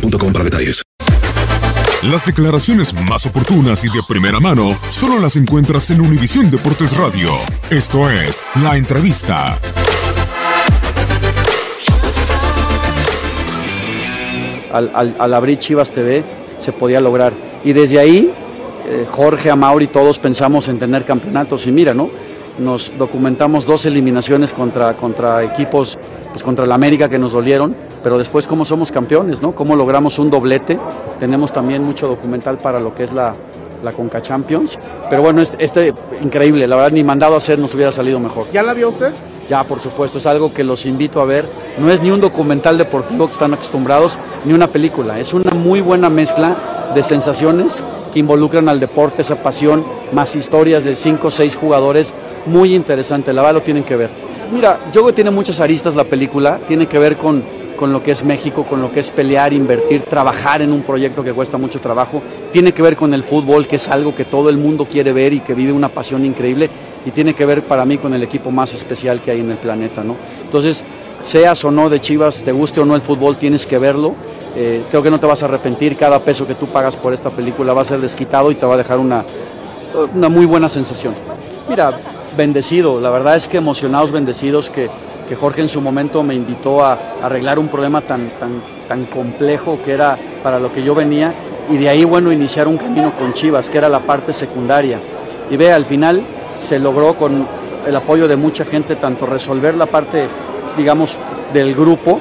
para 0.00 0.44
detalles. 0.44 0.82
Las 2.02 2.26
declaraciones 2.26 2.92
más 3.08 3.26
oportunas 3.26 3.84
y 3.84 3.88
de 3.88 4.00
primera 4.08 4.40
mano 4.40 4.76
solo 4.90 5.18
las 5.20 5.36
encuentras 5.36 5.90
en 5.92 6.00
Univisión 6.00 6.50
Deportes 6.50 6.96
Radio. 6.96 7.30
Esto 7.70 8.10
es 8.10 8.42
La 8.62 8.76
Entrevista. 8.76 9.56
al, 14.72 14.90
al- 14.94 15.16
al 15.18 15.34
abrir 15.34 15.58
Chivas 15.58 15.92
TV 15.92 16.24
se 16.58 16.72
podía 16.72 17.00
lograr. 17.00 17.32
Y 17.64 17.72
desde 17.72 17.98
ahí, 17.98 18.32
eh, 18.86 19.06
Jorge, 19.10 19.50
Amauri, 19.50 19.88
todos 19.88 20.18
pensamos 20.18 20.68
en 20.68 20.78
tener 20.78 21.04
campeonatos. 21.04 21.66
Y 21.66 21.72
mira, 21.72 21.92
¿no? 21.94 22.10
Nos 22.58 22.92
documentamos 22.98 23.64
dos 23.64 23.86
eliminaciones 23.86 24.52
contra, 24.52 24.94
contra 24.94 25.42
equipos, 25.42 25.98
pues 26.30 26.42
contra 26.42 26.64
el 26.64 26.72
América 26.72 27.08
que 27.08 27.18
nos 27.18 27.32
dolieron, 27.32 27.74
pero 28.02 28.18
después 28.18 28.46
cómo 28.46 28.64
somos 28.64 28.92
campeones, 28.92 29.40
¿no? 29.40 29.54
Cómo 29.54 29.74
logramos 29.74 30.18
un 30.18 30.30
doblete. 30.30 30.78
Tenemos 31.18 31.52
también 31.52 31.82
mucho 31.82 32.08
documental 32.08 32.58
para 32.58 32.78
lo 32.78 32.94
que 32.94 33.04
es 33.04 33.12
la, 33.12 33.34
la 33.82 33.92
Conca 33.92 34.20
Champions. 34.20 34.78
Pero 35.08 35.22
bueno, 35.22 35.40
este, 35.40 35.64
este 35.64 35.94
increíble, 36.22 36.66
la 36.66 36.76
verdad 36.76 36.92
ni 36.92 37.02
mandado 37.02 37.34
a 37.34 37.38
hacer 37.38 37.58
nos 37.58 37.74
hubiera 37.74 37.92
salido 37.92 38.20
mejor. 38.20 38.46
¿Ya 38.52 38.62
la 38.62 38.74
vio 38.74 38.90
usted? 38.90 39.12
Ya, 39.48 39.64
por 39.64 39.80
supuesto, 39.80 40.18
es 40.18 40.26
algo 40.26 40.52
que 40.52 40.64
los 40.64 40.86
invito 40.86 41.20
a 41.20 41.24
ver. 41.24 41.46
No 41.78 41.90
es 41.90 42.00
ni 42.00 42.10
un 42.10 42.20
documental 42.20 42.78
deportivo 42.78 43.26
que 43.26 43.32
están 43.32 43.52
acostumbrados, 43.54 44.18
ni 44.44 44.52
una 44.52 44.68
película. 44.68 45.18
Es 45.18 45.34
una 45.34 45.50
muy 45.52 45.80
buena 45.80 46.08
mezcla 46.08 46.56
de 46.94 47.02
sensaciones 47.02 47.82
que 48.12 48.18
involucran 48.18 48.68
al 48.68 48.80
deporte, 48.80 49.22
esa 49.22 49.42
pasión, 49.42 49.84
más 50.12 50.36
historias 50.36 50.84
de 50.84 50.94
cinco 50.94 51.28
o 51.28 51.30
seis 51.30 51.56
jugadores. 51.56 52.12
Muy 52.46 52.74
interesante, 52.74 53.32
la 53.32 53.42
verdad 53.42 53.54
lo 53.54 53.62
tienen 53.62 53.84
que 53.84 53.96
ver. 53.96 54.10
Mira, 54.52 54.90
yo 54.92 55.06
que 55.06 55.14
tiene 55.14 55.30
muchas 55.30 55.60
aristas 55.60 55.94
la 55.94 56.04
película. 56.04 56.60
Tiene 56.68 56.86
que 56.86 56.98
ver 56.98 57.16
con, 57.16 57.42
con 57.78 57.90
lo 57.90 58.02
que 58.02 58.10
es 58.10 58.22
México, 58.22 58.66
con 58.68 58.82
lo 58.82 58.92
que 58.92 59.00
es 59.00 59.10
pelear, 59.10 59.54
invertir, 59.54 60.02
trabajar 60.02 60.60
en 60.60 60.72
un 60.72 60.82
proyecto 60.82 61.24
que 61.24 61.32
cuesta 61.32 61.56
mucho 61.56 61.80
trabajo. 61.80 62.20
Tiene 62.52 62.72
que 62.72 62.82
ver 62.82 62.94
con 62.94 63.14
el 63.14 63.24
fútbol, 63.24 63.66
que 63.66 63.76
es 63.76 63.88
algo 63.88 64.14
que 64.14 64.26
todo 64.26 64.50
el 64.50 64.58
mundo 64.58 64.84
quiere 64.84 65.14
ver 65.14 65.32
y 65.32 65.40
que 65.40 65.54
vive 65.54 65.72
una 65.72 65.88
pasión 65.88 66.26
increíble. 66.26 66.68
Y 67.06 67.12
tiene 67.12 67.32
que 67.32 67.46
ver 67.46 67.66
para 67.66 67.86
mí 67.86 67.96
con 67.96 68.12
el 68.12 68.22
equipo 68.22 68.50
más 68.50 68.74
especial 68.74 69.22
que 69.22 69.30
hay 69.30 69.40
en 69.40 69.50
el 69.50 69.56
planeta, 69.56 70.04
¿no? 70.04 70.16
Entonces, 70.44 70.84
seas 71.22 71.64
o 71.64 71.70
no 71.70 71.88
de 71.88 72.00
Chivas, 72.00 72.42
te 72.42 72.52
guste 72.52 72.80
o 72.80 72.84
no 72.84 72.94
el 72.94 73.00
fútbol, 73.00 73.38
tienes 73.38 73.66
que 73.66 73.78
verlo. 73.78 74.14
Eh, 74.54 74.84
creo 74.90 75.02
que 75.02 75.10
no 75.10 75.18
te 75.18 75.26
vas 75.26 75.42
a 75.42 75.46
arrepentir. 75.46 75.96
Cada 75.96 76.18
peso 76.20 76.46
que 76.46 76.54
tú 76.54 76.66
pagas 76.66 76.96
por 76.96 77.12
esta 77.12 77.30
película 77.30 77.72
va 77.72 77.82
a 77.82 77.84
ser 77.84 78.00
desquitado 78.00 78.50
y 78.50 78.54
te 78.54 78.66
va 78.66 78.74
a 78.74 78.76
dejar 78.78 78.98
una, 78.98 79.24
una 80.14 80.28
muy 80.28 80.46
buena 80.46 80.68
sensación. 80.68 81.14
Mira, 81.68 81.92
bendecido, 82.36 83.00
la 83.00 83.10
verdad 83.10 83.36
es 83.36 83.48
que 83.48 83.58
emocionados, 83.58 84.12
bendecidos 84.12 84.70
que, 84.70 84.90
que 85.28 85.36
Jorge 85.36 85.62
en 85.62 85.68
su 85.68 85.80
momento 85.80 86.22
me 86.22 86.34
invitó 86.34 86.84
a, 86.84 86.98
arreglar 87.22 87.58
un 87.58 87.68
problema 87.68 88.00
tan, 88.02 88.30
tan, 88.38 88.62
tan 88.88 89.06
complejo 89.06 89.80
que 89.82 89.92
era 89.92 90.18
para 90.42 90.58
lo 90.58 90.72
que 90.72 90.82
yo 90.82 90.94
venía 90.94 91.34
y 91.70 91.76
de 91.76 91.88
ahí, 91.88 92.04
bueno, 92.04 92.32
iniciar 92.32 92.68
un 92.68 92.76
camino 92.76 93.14
con 93.14 93.32
Chivas, 93.32 93.70
que 93.70 93.78
era 93.78 93.88
la 93.88 94.00
parte 94.00 94.32
secundaria. 94.32 95.00
Y 95.50 95.56
ve, 95.56 95.72
al 95.72 95.86
final 95.86 96.22
se 96.58 96.78
logró 96.78 97.14
con 97.14 97.46
el 97.86 97.96
apoyo 97.96 98.28
de 98.28 98.36
mucha 98.36 98.64
gente, 98.64 98.96
tanto 98.96 99.26
resolver 99.26 99.74
la 99.76 99.86
parte, 99.86 100.28
digamos, 100.76 101.18
del 101.52 101.74
grupo, 101.74 102.20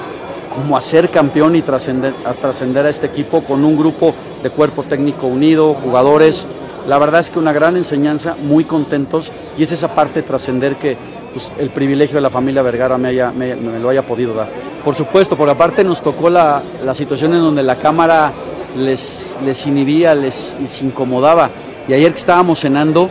como 0.53 0.77
hacer 0.77 1.09
campeón 1.09 1.55
y 1.55 1.61
trascender 1.61 2.13
a 2.25 2.85
a 2.85 2.89
este 2.89 3.05
equipo 3.07 3.41
con 3.43 3.63
un 3.63 3.77
grupo 3.77 4.13
de 4.43 4.49
cuerpo 4.49 4.83
técnico 4.83 5.27
unido, 5.27 5.73
jugadores. 5.73 6.45
La 6.87 6.97
verdad 6.97 7.21
es 7.21 7.29
que 7.29 7.39
una 7.39 7.53
gran 7.53 7.77
enseñanza, 7.77 8.35
muy 8.41 8.65
contentos, 8.65 9.31
y 9.57 9.63
es 9.63 9.71
esa 9.71 9.93
parte 9.95 10.21
de 10.21 10.27
trascender 10.27 10.75
que 10.77 10.97
pues, 11.31 11.51
el 11.59 11.69
privilegio 11.69 12.15
de 12.15 12.21
la 12.21 12.29
familia 12.29 12.61
Vergara 12.61 12.97
me, 12.97 13.09
haya- 13.09 13.31
me- 13.31 13.55
lo 13.79 13.89
haya 13.89 14.05
podido 14.05 14.33
dar. 14.33 14.49
Por 14.83 14.95
supuesto, 14.95 15.37
por 15.37 15.49
aparte 15.49 15.83
nos 15.83 16.01
tocó 16.01 16.29
la, 16.29 16.61
la 16.83 16.93
situación 16.95 17.33
en 17.33 17.39
donde 17.41 17.63
la 17.63 17.77
cámara 17.77 18.33
les, 18.75 19.37
les 19.45 19.65
inhibía, 19.67 20.15
les, 20.15 20.57
incomodaba. 20.81 21.49
Y 21.87 21.93
ayer 21.93 22.11
que 22.13 22.19
estábamos 22.19 22.59
cenando, 22.59 23.09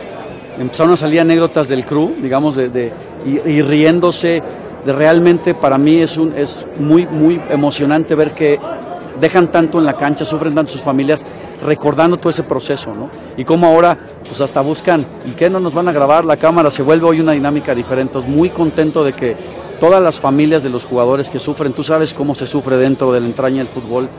empezaron 0.59 0.93
a 0.93 0.97
salir 0.97 1.21
anécdotas 1.21 1.67
del 1.67 1.85
crew, 1.85 2.13
digamos, 2.21 2.55
de, 2.57 2.91
y 3.49 3.61
riéndose. 3.61 4.43
De 4.85 4.93
realmente 4.93 5.53
para 5.53 5.77
mí 5.77 5.97
es, 5.97 6.17
un, 6.17 6.33
es 6.35 6.65
muy, 6.79 7.05
muy 7.05 7.41
emocionante 7.49 8.15
ver 8.15 8.31
que 8.31 8.59
dejan 9.19 9.51
tanto 9.51 9.77
en 9.77 9.85
la 9.85 9.93
cancha, 9.93 10.25
sufren 10.25 10.55
tanto 10.55 10.71
sus 10.71 10.81
familias, 10.81 11.23
recordando 11.63 12.17
todo 12.17 12.29
ese 12.29 12.43
proceso, 12.43 12.93
¿no? 12.93 13.09
Y 13.37 13.43
cómo 13.43 13.67
ahora, 13.67 13.97
pues 14.27 14.41
hasta 14.41 14.61
buscan, 14.61 15.05
¿y 15.25 15.31
qué 15.31 15.49
no 15.49 15.59
nos 15.59 15.73
van 15.73 15.87
a 15.87 15.91
grabar? 15.91 16.25
La 16.25 16.37
cámara 16.37 16.71
se 16.71 16.81
vuelve 16.81 17.05
hoy 17.05 17.19
una 17.19 17.33
dinámica 17.33 17.75
diferente. 17.75 18.17
Entonces, 18.17 18.31
muy 18.31 18.49
contento 18.49 19.03
de 19.03 19.13
que 19.13 19.37
todas 19.79 20.01
las 20.01 20.19
familias 20.19 20.63
de 20.63 20.69
los 20.69 20.83
jugadores 20.83 21.29
que 21.29 21.39
sufren, 21.39 21.73
tú 21.73 21.83
sabes 21.83 22.13
cómo 22.13 22.33
se 22.33 22.47
sufre 22.47 22.77
dentro 22.77 23.11
de 23.11 23.19
la 23.19 23.27
entraña 23.27 23.57
del 23.57 23.67
fútbol, 23.67 24.09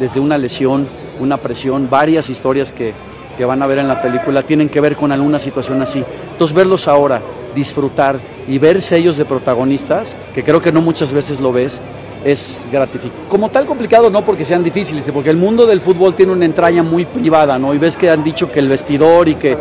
desde 0.00 0.20
una 0.20 0.38
lesión, 0.38 0.88
una 1.20 1.36
presión, 1.36 1.88
varias 1.90 2.30
historias 2.30 2.72
que, 2.72 2.94
que 3.36 3.44
van 3.44 3.62
a 3.62 3.66
ver 3.66 3.78
en 3.78 3.88
la 3.88 4.00
película 4.00 4.42
tienen 4.42 4.68
que 4.68 4.80
ver 4.80 4.96
con 4.96 5.12
alguna 5.12 5.38
situación 5.38 5.82
así. 5.82 6.02
Entonces, 6.32 6.56
verlos 6.56 6.88
ahora, 6.88 7.20
disfrutar 7.54 8.20
y 8.48 8.58
verse 8.58 8.96
ellos 8.96 9.16
de 9.16 9.24
protagonistas, 9.24 10.16
que 10.34 10.44
creo 10.44 10.60
que 10.60 10.72
no 10.72 10.80
muchas 10.80 11.12
veces 11.12 11.40
lo 11.40 11.52
ves, 11.52 11.80
es 12.24 12.66
gratificante. 12.70 13.28
Como 13.28 13.50
tal 13.50 13.66
complicado 13.66 14.10
no 14.10 14.24
porque 14.24 14.44
sean 14.44 14.64
difíciles, 14.64 15.08
porque 15.12 15.30
el 15.30 15.36
mundo 15.36 15.66
del 15.66 15.80
fútbol 15.80 16.14
tiene 16.14 16.32
una 16.32 16.44
entraña 16.44 16.82
muy 16.82 17.04
privada, 17.04 17.58
¿no? 17.58 17.74
Y 17.74 17.78
ves 17.78 17.96
que 17.96 18.10
han 18.10 18.24
dicho 18.24 18.50
que 18.50 18.58
el 18.58 18.68
vestidor 18.68 19.28
y 19.28 19.36
que 19.36 19.56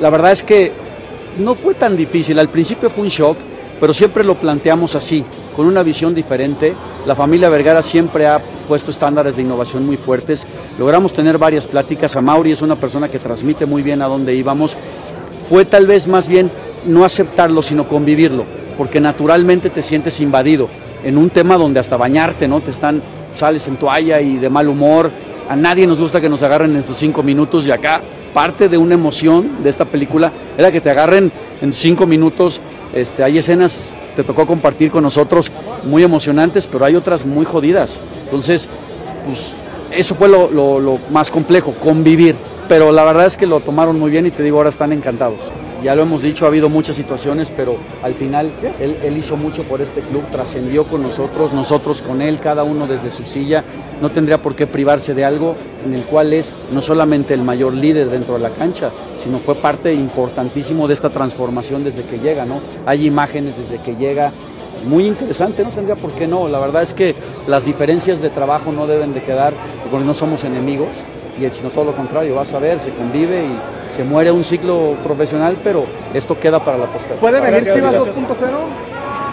la 0.00 0.10
verdad 0.10 0.32
es 0.32 0.42
que 0.42 0.72
no 1.38 1.54
fue 1.54 1.74
tan 1.74 1.96
difícil. 1.96 2.38
Al 2.38 2.48
principio 2.48 2.90
fue 2.90 3.04
un 3.04 3.08
shock, 3.08 3.38
pero 3.80 3.94
siempre 3.94 4.24
lo 4.24 4.38
planteamos 4.38 4.94
así, 4.94 5.24
con 5.54 5.66
una 5.66 5.82
visión 5.82 6.14
diferente. 6.14 6.74
La 7.06 7.14
familia 7.14 7.48
Vergara 7.48 7.82
siempre 7.82 8.26
ha 8.26 8.40
puesto 8.66 8.90
estándares 8.90 9.36
de 9.36 9.42
innovación 9.42 9.86
muy 9.86 9.96
fuertes. 9.96 10.46
Logramos 10.78 11.12
tener 11.12 11.38
varias 11.38 11.66
pláticas. 11.66 12.16
A 12.16 12.20
Mauri 12.20 12.52
es 12.52 12.62
una 12.62 12.76
persona 12.76 13.08
que 13.08 13.18
transmite 13.18 13.66
muy 13.66 13.82
bien 13.82 14.02
a 14.02 14.06
dónde 14.06 14.34
íbamos. 14.34 14.76
Fue 15.48 15.64
tal 15.64 15.86
vez 15.86 16.08
más 16.08 16.28
bien 16.28 16.50
no 16.84 17.04
aceptarlo, 17.04 17.62
sino 17.62 17.88
convivirlo, 17.88 18.44
porque 18.76 19.00
naturalmente 19.00 19.70
te 19.70 19.82
sientes 19.82 20.20
invadido 20.20 20.68
en 21.02 21.16
un 21.16 21.30
tema 21.30 21.56
donde 21.56 21.80
hasta 21.80 21.96
bañarte, 21.96 22.48
¿no? 22.48 22.60
Te 22.60 22.70
están, 22.70 23.02
sales 23.34 23.66
en 23.68 23.76
toalla 23.76 24.20
y 24.20 24.36
de 24.36 24.50
mal 24.50 24.68
humor. 24.68 25.10
A 25.48 25.56
nadie 25.56 25.86
nos 25.86 26.00
gusta 26.00 26.20
que 26.20 26.28
nos 26.28 26.42
agarren 26.42 26.76
en 26.76 26.82
tus 26.82 26.96
cinco 26.96 27.22
minutos 27.22 27.66
y 27.66 27.70
acá 27.70 28.02
parte 28.34 28.68
de 28.68 28.76
una 28.76 28.94
emoción 28.94 29.62
de 29.62 29.70
esta 29.70 29.86
película 29.86 30.32
era 30.56 30.70
que 30.70 30.80
te 30.80 30.90
agarren 30.90 31.32
en 31.62 31.72
cinco 31.72 32.06
minutos. 32.06 32.60
Este, 32.92 33.22
hay 33.22 33.38
escenas, 33.38 33.92
te 34.16 34.24
tocó 34.24 34.46
compartir 34.46 34.90
con 34.90 35.02
nosotros, 35.02 35.50
muy 35.84 36.02
emocionantes, 36.02 36.66
pero 36.66 36.84
hay 36.84 36.96
otras 36.96 37.24
muy 37.24 37.46
jodidas. 37.46 37.98
Entonces, 38.24 38.68
pues 39.24 39.52
eso 39.90 40.14
fue 40.14 40.28
lo, 40.28 40.50
lo, 40.50 40.78
lo 40.78 40.98
más 41.10 41.30
complejo, 41.30 41.72
convivir. 41.74 42.36
Pero 42.68 42.92
la 42.92 43.02
verdad 43.02 43.24
es 43.24 43.38
que 43.38 43.46
lo 43.46 43.60
tomaron 43.60 43.98
muy 43.98 44.10
bien 44.10 44.26
y 44.26 44.30
te 44.30 44.42
digo, 44.42 44.58
ahora 44.58 44.68
están 44.68 44.92
encantados. 44.92 45.40
Ya 45.82 45.94
lo 45.94 46.02
hemos 46.02 46.20
dicho, 46.20 46.44
ha 46.44 46.48
habido 46.48 46.68
muchas 46.68 46.96
situaciones, 46.96 47.48
pero 47.56 47.76
al 48.02 48.14
final 48.14 48.52
él, 48.78 49.16
hizo 49.16 49.36
mucho 49.36 49.62
por 49.62 49.80
este 49.80 50.02
club, 50.02 50.24
trascendió 50.30 50.84
con 50.84 51.02
nosotros, 51.02 51.52
nosotros 51.52 52.02
con 52.02 52.20
él, 52.20 52.40
cada 52.40 52.64
uno 52.64 52.86
desde 52.86 53.10
su 53.10 53.22
silla, 53.22 53.64
no 54.02 54.10
tendría 54.10 54.42
por 54.42 54.54
qué 54.54 54.66
privarse 54.66 55.14
de 55.14 55.24
algo 55.24 55.54
en 55.86 55.94
el 55.94 56.02
cual 56.02 56.32
es 56.32 56.52
no 56.72 56.82
solamente 56.82 57.32
el 57.32 57.42
mayor 57.42 57.72
líder 57.72 58.10
dentro 58.10 58.34
de 58.34 58.40
la 58.40 58.50
cancha, 58.50 58.90
sino 59.22 59.38
fue 59.38 59.54
parte 59.54 59.94
importantísimo 59.94 60.88
de 60.88 60.94
esta 60.94 61.10
transformación 61.10 61.84
desde 61.84 62.02
que 62.02 62.18
llega, 62.18 62.44
¿no? 62.44 62.60
Hay 62.84 63.06
imágenes 63.06 63.54
desde 63.56 63.80
que 63.82 63.94
llega, 63.96 64.32
muy 64.84 65.06
interesante, 65.06 65.64
no 65.64 65.70
tendría 65.70 65.96
por 65.96 66.12
qué 66.12 66.26
no, 66.26 66.48
la 66.48 66.60
verdad 66.60 66.82
es 66.82 66.94
que 66.94 67.14
las 67.46 67.64
diferencias 67.64 68.20
de 68.20 68.30
trabajo 68.30 68.72
no 68.72 68.86
deben 68.86 69.14
de 69.14 69.22
quedar, 69.22 69.52
porque 69.90 70.04
no 70.04 70.14
somos 70.14 70.44
enemigos, 70.44 70.90
y 71.40 71.54
sino 71.54 71.70
todo 71.70 71.84
lo 71.84 71.92
contrario, 71.92 72.34
vas 72.34 72.52
a 72.52 72.58
ver, 72.58 72.80
se 72.80 72.90
convive 72.90 73.44
y 73.44 73.92
se 73.92 74.04
muere 74.04 74.30
un 74.30 74.44
ciclo 74.44 74.96
profesional, 75.02 75.56
pero 75.62 75.86
esto 76.14 76.38
queda 76.38 76.62
para 76.62 76.78
la 76.78 76.86
posteridad. 76.86 77.20
¿Puede 77.20 77.40
venir 77.40 77.72
Chivas 77.72 77.94
2.0? 77.94 78.08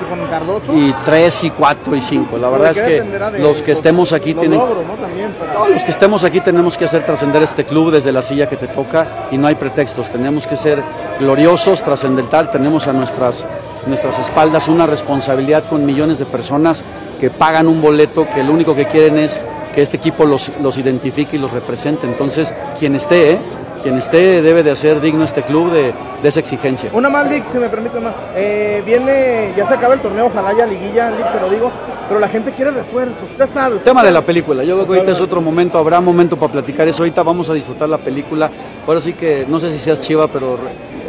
con 0.09 0.27
Cardoso? 0.27 0.73
Y 0.73 0.93
3 1.05 1.43
y 1.45 1.49
4 1.51 1.95
y 1.95 2.01
5. 2.01 2.37
La 2.37 2.49
verdad 2.49 2.71
es 2.71 2.81
que 2.81 3.39
los 3.39 3.61
que 3.61 3.71
estemos 3.71 4.13
aquí 4.13 4.33
tienen... 4.33 4.59
Logro, 4.59 4.83
¿no? 4.83 4.93
También 4.95 5.31
para... 5.33 5.53
no, 5.53 5.67
los 5.69 5.83
que 5.83 5.91
estemos 5.91 6.23
aquí 6.23 6.41
tenemos 6.41 6.77
que 6.77 6.85
hacer 6.85 7.05
trascender 7.05 7.41
este 7.41 7.65
club 7.65 7.91
desde 7.91 8.11
la 8.11 8.21
silla 8.21 8.47
que 8.47 8.57
te 8.57 8.67
toca 8.67 9.27
y 9.31 9.37
no 9.37 9.47
hay 9.47 9.55
pretextos. 9.55 10.09
Tenemos 10.09 10.47
que 10.47 10.55
ser 10.55 10.83
gloriosos, 11.19 11.81
trascendental. 11.81 12.49
Tenemos 12.49 12.87
a 12.87 12.93
nuestras, 12.93 13.45
nuestras 13.87 14.19
espaldas 14.19 14.67
una 14.67 14.85
responsabilidad 14.85 15.63
con 15.69 15.85
millones 15.85 16.19
de 16.19 16.25
personas 16.25 16.83
que 17.19 17.29
pagan 17.29 17.67
un 17.67 17.81
boleto, 17.81 18.27
que 18.29 18.43
lo 18.43 18.53
único 18.53 18.75
que 18.75 18.85
quieren 18.85 19.17
es 19.17 19.39
que 19.75 19.81
este 19.81 19.97
equipo 19.97 20.25
los, 20.25 20.51
los 20.61 20.77
identifique 20.77 21.35
y 21.35 21.39
los 21.39 21.51
represente. 21.51 22.07
Entonces, 22.07 22.55
quien 22.79 22.95
esté, 22.95 23.33
¿eh? 23.33 23.39
quien 23.83 23.97
esté 23.97 24.41
debe 24.41 24.63
de 24.63 24.71
hacer 24.71 24.99
digno 25.01 25.23
este 25.23 25.43
club 25.43 25.71
de, 25.71 25.93
de 26.23 26.29
esa 26.29 26.39
exigencia. 26.39 26.89
Una 26.93 27.09
más, 27.09 27.29
Lick, 27.29 27.43
si 27.51 27.59
me 27.59 27.69
permite 27.69 27.99
más. 27.99 28.15
Eh, 28.35 28.81
viene, 28.85 29.53
ya 29.55 29.67
se 29.67 29.75
acaba 29.75 29.93
el 29.93 29.99
torneo, 29.99 30.27
ojalá 30.27 30.57
ya 30.57 30.65
liguilla, 30.65 31.11
Lick, 31.11 31.31
te 31.31 31.39
lo 31.39 31.49
digo, 31.49 31.71
pero 32.07 32.19
la 32.19 32.27
gente 32.29 32.51
quiere 32.53 32.71
refuerzos, 32.71 33.17
usted 33.29 33.47
sabe. 33.53 33.79
Tema 33.79 34.03
de 34.03 34.11
la 34.11 34.21
película, 34.21 34.63
yo 34.63 34.75
creo 34.75 34.87
que 34.87 34.93
ahorita 34.95 35.11
es 35.11 35.21
otro 35.21 35.39
momento, 35.41 35.77
habrá 35.77 36.01
momento 36.01 36.35
para 36.35 36.53
platicar 36.53 36.87
eso, 36.87 37.03
ahorita 37.03 37.21
vamos 37.21 37.49
a 37.49 37.53
disfrutar 37.53 37.89
la 37.89 37.99
película, 37.99 38.49
ahora 38.87 39.01
sí 39.01 39.13
que 39.13 39.45
no 39.47 39.59
sé 39.59 39.71
si 39.71 39.77
seas 39.77 40.01
chiva, 40.01 40.27
pero 40.29 40.57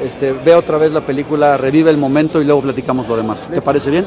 este, 0.04 0.32
ve 0.32 0.54
otra 0.54 0.76
vez 0.76 0.92
la 0.92 1.00
película, 1.00 1.56
revive 1.56 1.90
el 1.90 1.96
momento 1.96 2.42
y 2.42 2.44
luego 2.44 2.60
platicamos 2.62 3.08
lo 3.08 3.16
demás. 3.16 3.46
¿Te 3.52 3.62
parece 3.62 3.90
bien? 3.90 4.06